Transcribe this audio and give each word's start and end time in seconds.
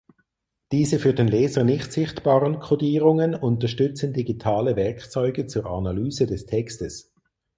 Diese 0.71 0.97
für 0.97 1.13
den 1.13 1.27
Leser 1.27 1.63
nicht 1.63 1.93
sichtbaren 1.93 2.57
Kodierungen 2.59 3.35
unterstützen 3.35 4.13
digitale 4.13 4.75
Werkzeuge 4.75 5.45
zur 5.45 5.67
Analyse 5.67 6.25
des 6.25 6.47
Textes. 6.47 7.13